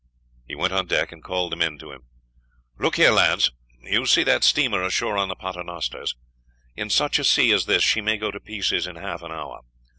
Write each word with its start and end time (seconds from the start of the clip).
He 0.47 0.55
went 0.55 0.73
on 0.73 0.87
deck 0.87 1.09
again 1.09 1.17
and 1.17 1.23
called 1.23 1.51
the 1.51 1.55
men 1.55 1.77
to 1.77 1.91
him. 1.91 2.07
"Look 2.79 2.95
here, 2.95 3.11
lads; 3.11 3.51
you 3.83 4.07
see 4.07 4.23
that 4.23 4.43
steamer 4.43 4.81
ashore 4.81 5.15
on 5.15 5.29
the 5.29 5.35
Paternosters. 5.35 6.15
In 6.75 6.89
such 6.89 7.19
a 7.19 7.23
sea 7.23 7.51
as 7.51 7.67
this 7.67 7.83
she 7.83 8.01
may 8.01 8.17
go 8.17 8.31
to 8.31 8.39
pieces 8.39 8.87
in 8.87 8.95
half 8.95 9.21
an 9.21 9.31
hour. 9.31 9.61